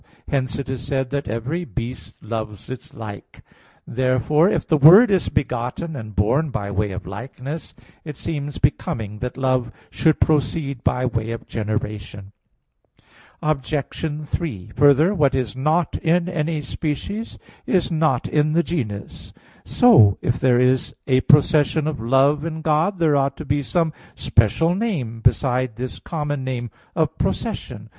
[0.29, 3.43] Hence it is said, that "every beast loves its like"
[3.87, 3.91] (Ecclus.
[3.91, 3.95] 13:19).
[3.97, 9.19] Therefore if the Word is begotten and born by way of likeness, it seems becoming
[9.19, 12.31] that love should proceed by way of generation.
[13.43, 13.75] Obj.
[14.25, 17.37] 3: Further, what is not in any species
[17.67, 19.33] is not in the genus.
[19.65, 23.93] So if there is a procession of love in God, there ought to be some
[24.15, 27.89] special name besides this common name of procession.